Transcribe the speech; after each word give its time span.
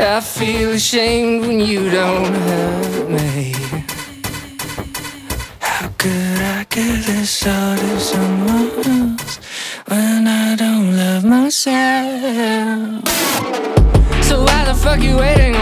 I 0.00 0.20
feel 0.20 0.70
ashamed 0.70 1.44
when 1.44 1.58
you 1.58 1.90
don't 1.90 2.32
have 2.32 3.10
me. 3.10 3.52
How 5.58 5.88
could 5.98 6.40
I 6.40 6.64
give 6.70 7.04
this 7.04 7.44
all 7.44 7.76
to 7.76 7.98
someone 7.98 9.18
else 9.18 9.40
when 9.86 10.28
I 10.28 10.54
don't 10.54 10.96
love 10.96 11.24
myself? 11.24 13.08
So 14.22 14.44
why 14.44 14.64
the 14.66 14.74
fuck 14.74 15.00
you 15.00 15.16
waiting? 15.16 15.57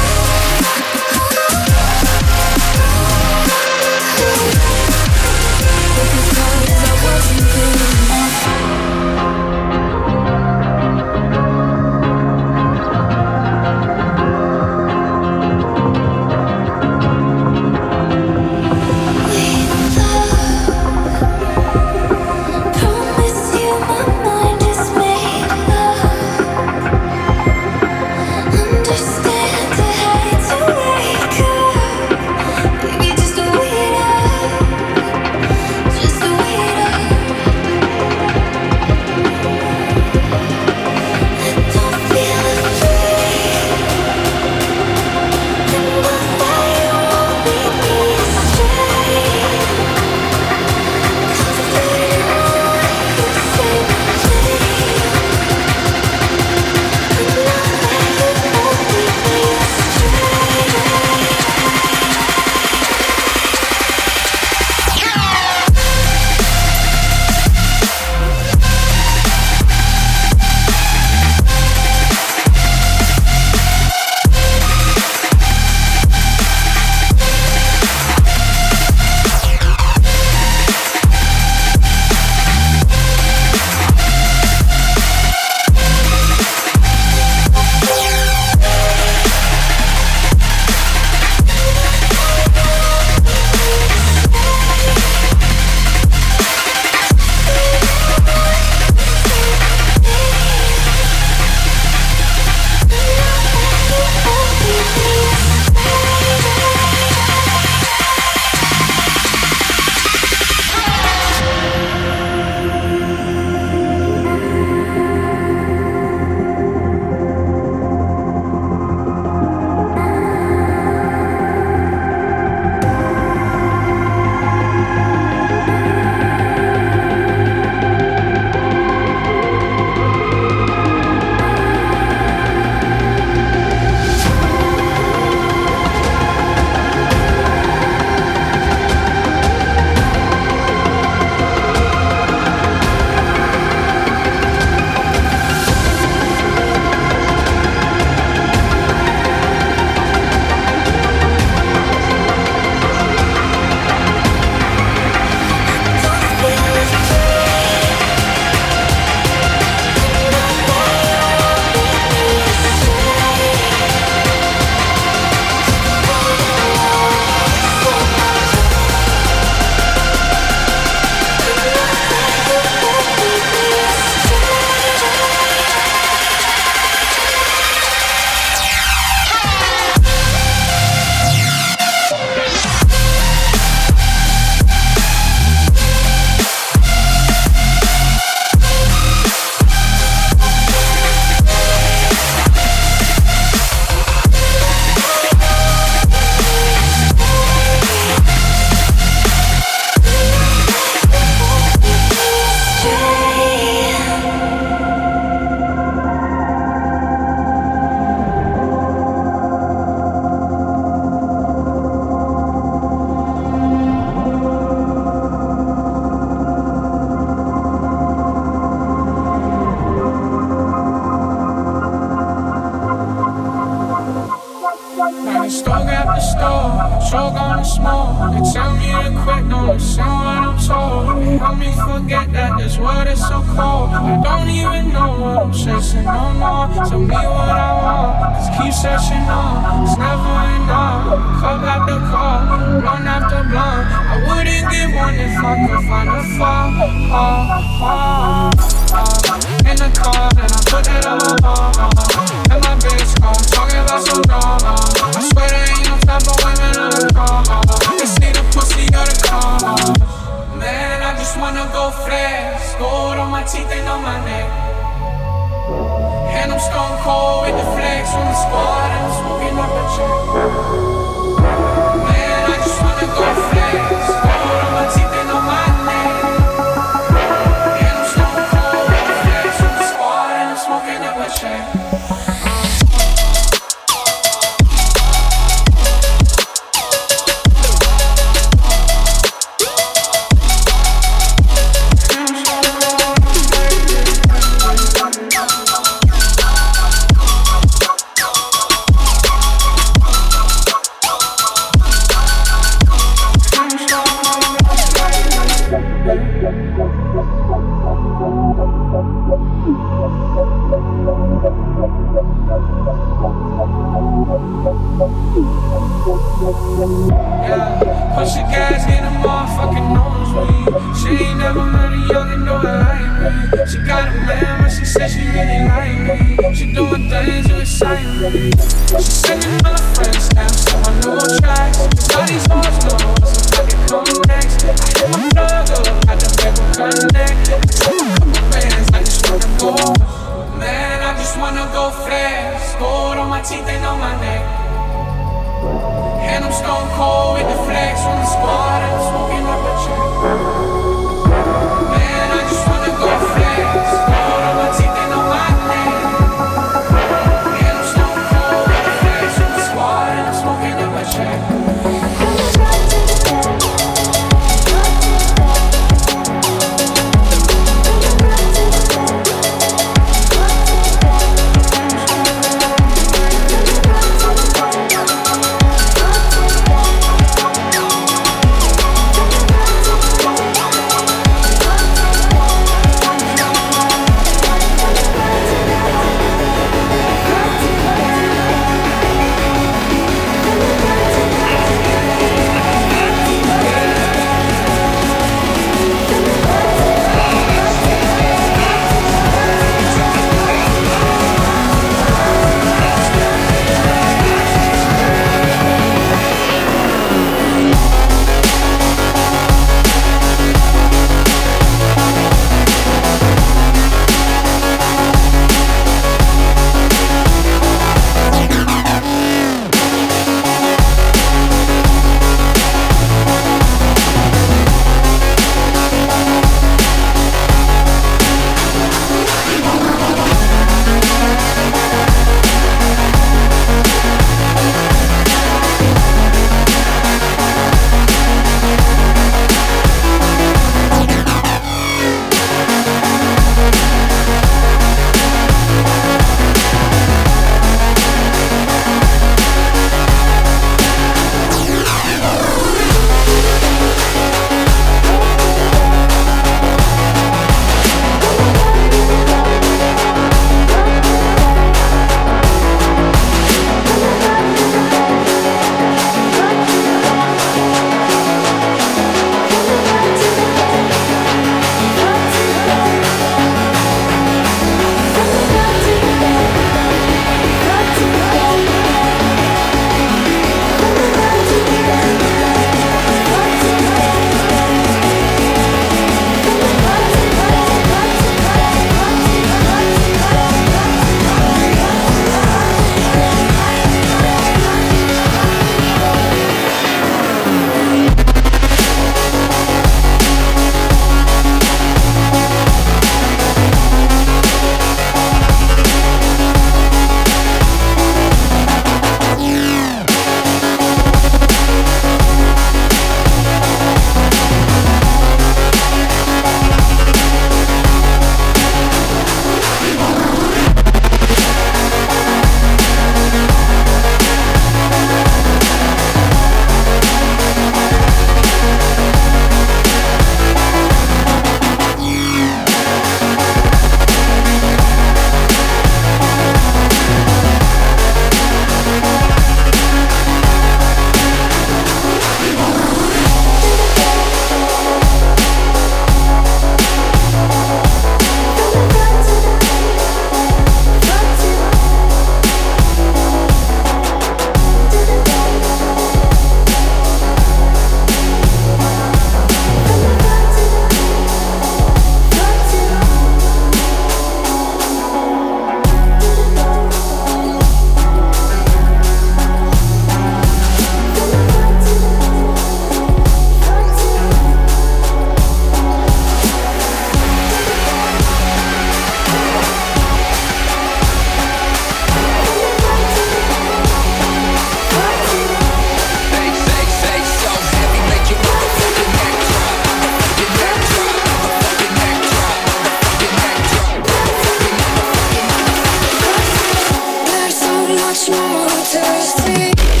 Small 598.21 598.37
more. 598.37 600.00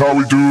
How 0.00 0.14
we 0.14 0.24
do 0.24 0.49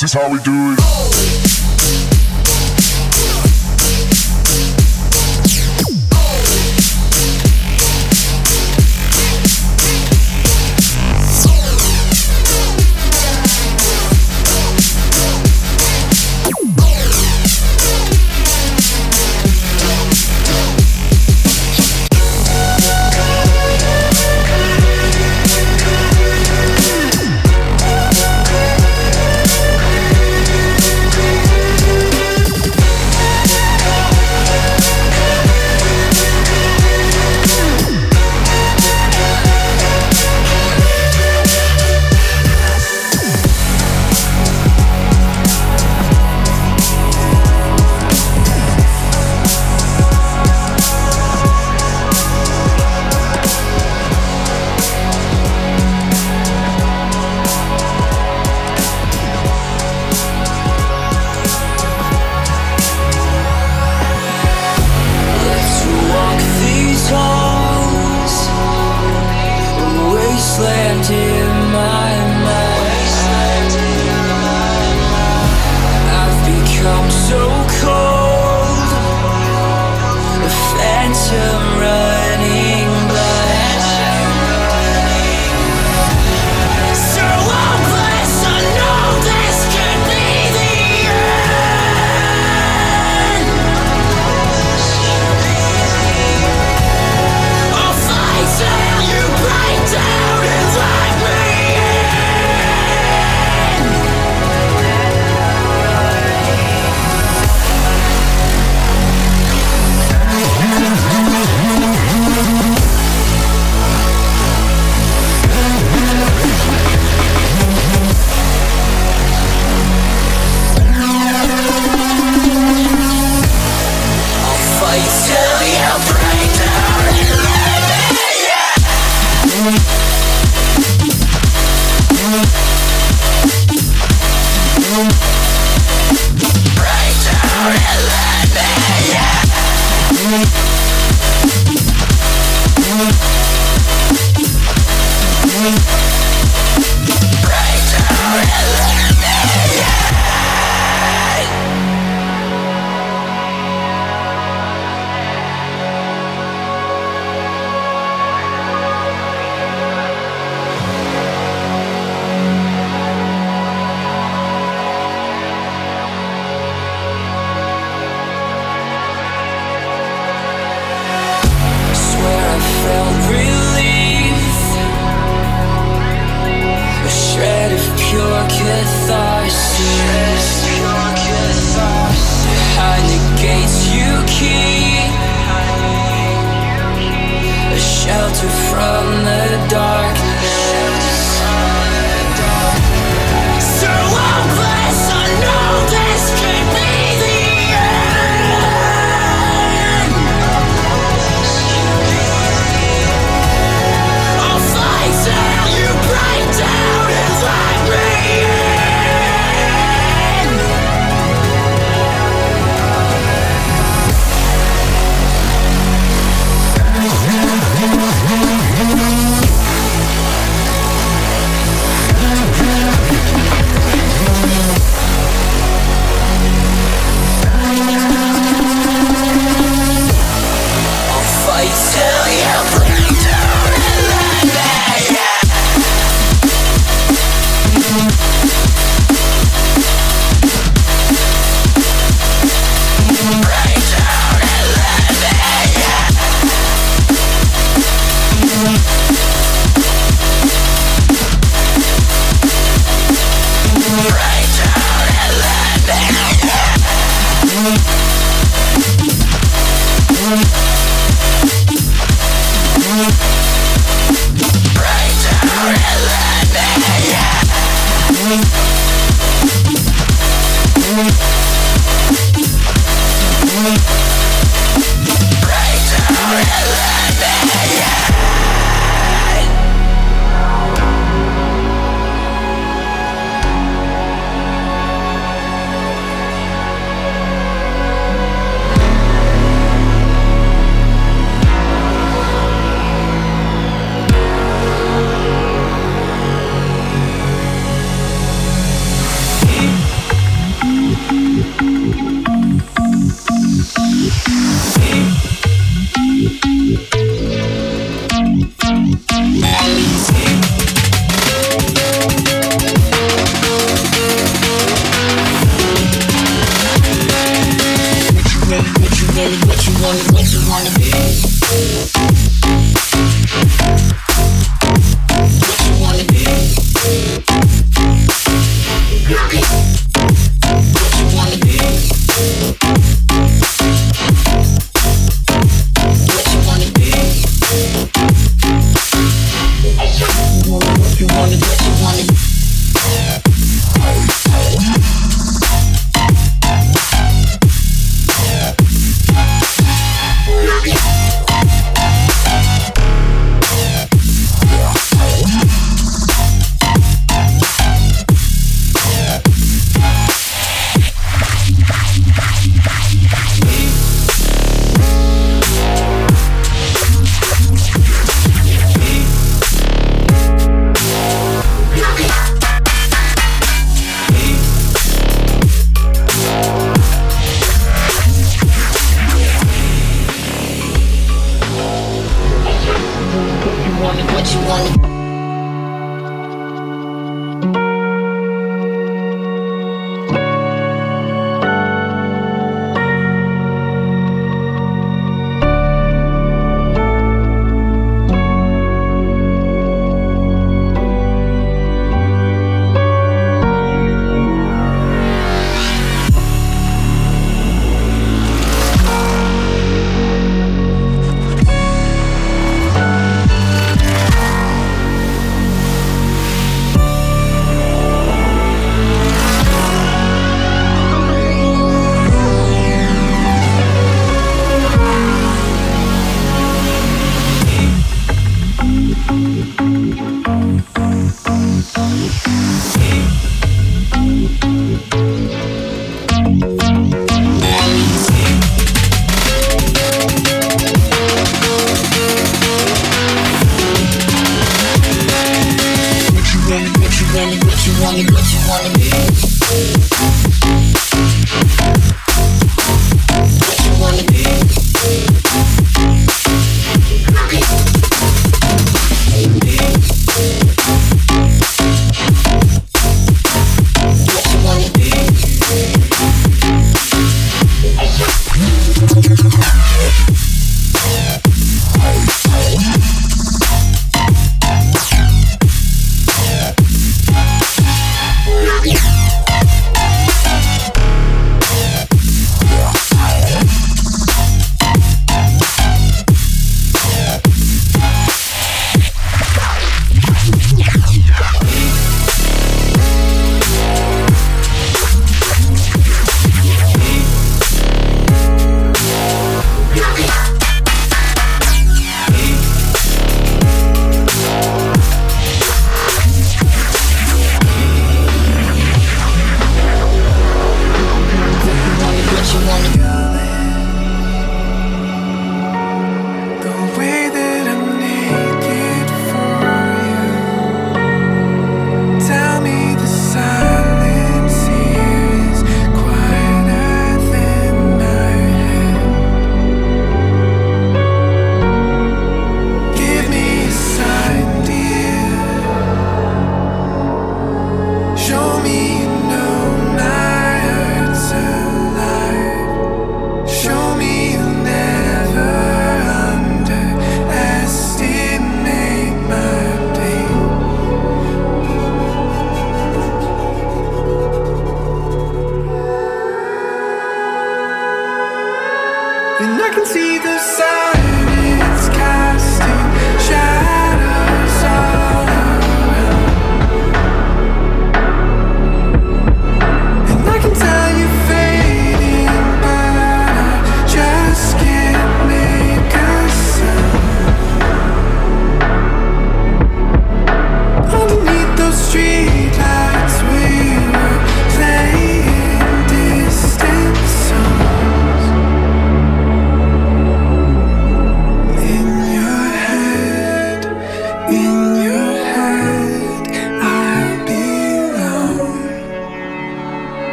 This 0.00 0.14
is 0.14 0.20
how 0.20 0.30
we 0.30 0.38
do 0.44 0.74
it. 0.74 0.77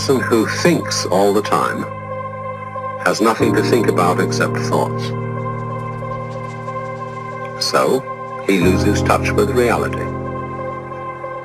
Person 0.00 0.18
who 0.18 0.46
thinks 0.62 1.04
all 1.04 1.34
the 1.34 1.42
time 1.42 1.82
has 3.04 3.20
nothing 3.20 3.52
to 3.52 3.62
think 3.62 3.86
about 3.86 4.18
except 4.18 4.56
thoughts. 4.60 5.08
So, 7.62 8.00
he 8.46 8.60
loses 8.60 9.02
touch 9.02 9.30
with 9.32 9.50
reality 9.50 10.00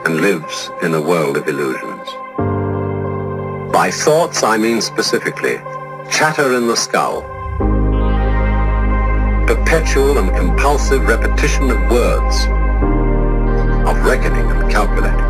and 0.05 0.21
lives 0.21 0.71
in 0.81 0.93
a 0.93 1.01
world 1.01 1.35
of 1.35 1.49
illusions. 1.49 2.07
By 3.73 3.91
thoughts, 3.91 4.41
I 4.41 4.55
mean 4.55 4.79
specifically 4.79 5.57
chatter 6.09 6.55
in 6.55 6.67
the 6.67 6.77
skull, 6.77 7.23
perpetual 9.47 10.17
and 10.17 10.33
compulsive 10.33 11.05
repetition 11.09 11.69
of 11.71 11.91
words, 11.91 12.45
of 13.89 14.01
reckoning 14.05 14.49
and 14.49 14.71
calculating. 14.71 15.24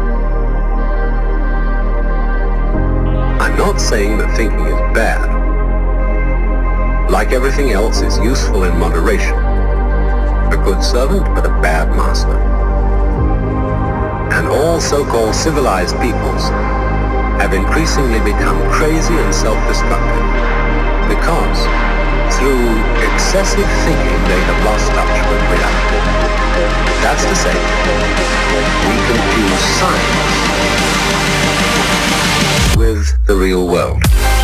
Not 3.75 3.81
saying 3.81 4.17
that 4.17 4.31
thinking 4.37 4.65
is 4.71 4.79
bad. 4.95 5.19
Like 7.11 7.33
everything 7.33 7.71
else, 7.71 7.99
it's 7.99 8.17
useful 8.19 8.63
in 8.63 8.77
moderation. 8.79 9.35
A 9.35 10.57
good 10.63 10.81
servant, 10.81 11.25
but 11.35 11.45
a 11.45 11.51
bad 11.59 11.91
master. 11.91 12.39
And 14.31 14.47
all 14.47 14.79
so-called 14.79 15.35
civilized 15.35 15.99
peoples 15.99 16.47
have 17.43 17.53
increasingly 17.53 18.23
become 18.23 18.55
crazy 18.71 19.11
and 19.13 19.35
self-destructive 19.35 20.25
because 21.11 21.59
through 22.39 22.79
excessive 23.11 23.67
thinking 23.83 24.19
they 24.31 24.39
have 24.39 24.59
lost 24.63 24.87
touch 24.95 25.19
with 25.27 25.43
reality. 25.51 25.99
That's 27.03 27.27
to 27.27 27.35
say, 27.35 27.55
we 28.87 28.95
confuse 29.03 29.63
science 29.75 30.45
with 32.75 33.25
the 33.25 33.35
real 33.35 33.67
world. 33.67 34.34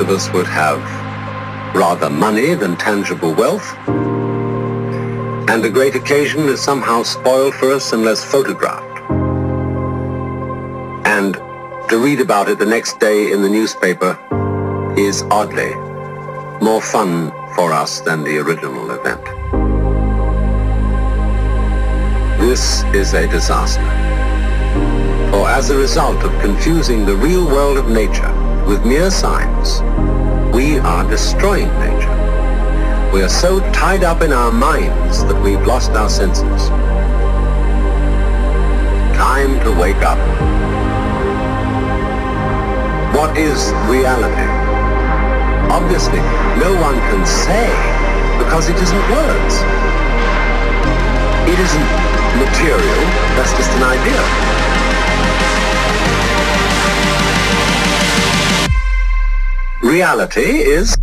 Of 0.00 0.08
us 0.08 0.32
would 0.32 0.46
have 0.46 0.80
rather 1.74 2.10
money 2.10 2.54
than 2.54 2.76
tangible 2.76 3.34
wealth. 3.34 3.76
And 5.48 5.64
a 5.64 5.70
great 5.70 5.94
occasion 5.94 6.40
is 6.48 6.60
somehow 6.60 7.02
spoiled 7.02 7.54
for 7.54 7.70
us 7.70 7.92
unless 7.92 8.24
photographed. 8.24 9.00
And 11.06 11.34
to 11.90 11.98
read 11.98 12.20
about 12.20 12.48
it 12.48 12.58
the 12.58 12.66
next 12.66 12.98
day 12.98 13.32
in 13.32 13.42
the 13.42 13.48
newspaper 13.48 14.18
is 14.96 15.22
oddly 15.30 15.74
more 16.64 16.80
fun 16.80 17.30
for 17.54 17.72
us 17.72 18.00
than 18.00 18.24
the 18.24 18.38
original 18.38 18.90
event. 18.90 19.24
This 22.40 22.84
is 22.94 23.12
a 23.14 23.26
disaster. 23.28 23.82
For 25.30 25.48
as 25.48 25.70
a 25.70 25.76
result 25.76 26.24
of 26.24 26.40
confusing 26.40 27.04
the 27.04 27.16
real 27.16 27.44
world 27.46 27.76
of 27.76 27.88
nature 27.88 28.32
with 28.66 28.84
mere 28.84 29.10
signs, 29.10 29.80
we 30.60 30.78
are 30.80 31.08
destroying 31.08 31.72
nature. 31.80 32.16
We 33.14 33.22
are 33.22 33.30
so 33.30 33.60
tied 33.72 34.04
up 34.04 34.20
in 34.20 34.30
our 34.30 34.52
minds 34.52 35.24
that 35.24 35.40
we've 35.42 35.64
lost 35.64 35.92
our 35.92 36.10
senses. 36.10 36.68
Time 39.16 39.58
to 39.64 39.70
wake 39.80 40.02
up. 40.04 40.20
What 43.16 43.38
is 43.38 43.72
reality? 43.88 44.48
Obviously, 45.72 46.20
no 46.60 46.76
one 46.86 46.96
can 47.08 47.24
say 47.24 47.68
because 48.36 48.68
it 48.68 48.76
isn't 48.76 49.04
words. 49.16 49.54
It 51.48 51.58
isn't 51.66 51.90
material, 52.36 53.00
that's 53.32 53.56
just 53.56 53.72
an 53.80 53.84
idea. 53.96 54.79
Reality 59.82 60.42
is 60.60 60.94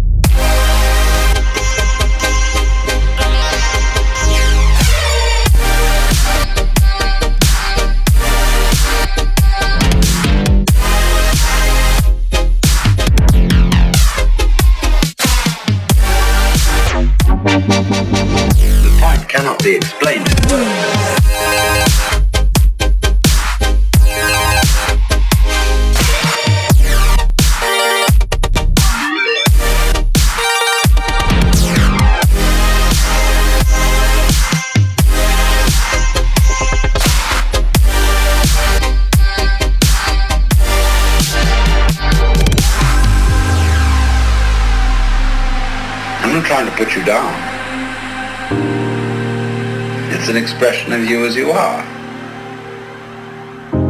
of 50.97 51.07
you 51.07 51.25
as 51.27 51.35
you 51.35 51.51
are. 51.51 51.83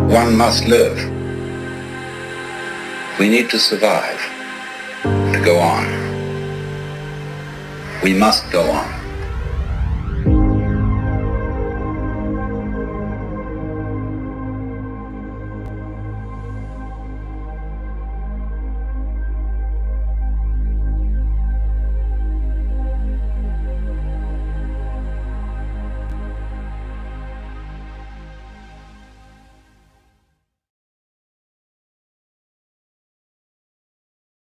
One 0.10 0.36
must 0.36 0.66
live. 0.66 0.98
We 3.18 3.30
need 3.30 3.50
to 3.52 3.60
survive, 3.60 4.20
to 5.04 5.42
go 5.44 5.58
on. 5.58 5.86
We 8.04 8.14
must 8.14 8.52
go 8.52 8.70
on. 8.70 8.97